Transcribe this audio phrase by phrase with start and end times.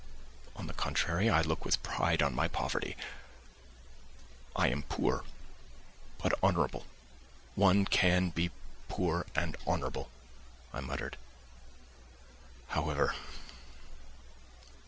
[0.55, 2.97] On the contrary, I look with pride on my poverty.
[4.55, 5.23] I am poor
[6.17, 6.87] but honourable....
[7.53, 8.49] One can be
[8.89, 10.09] poor and honourable,"
[10.73, 11.17] I muttered.
[12.69, 13.13] "However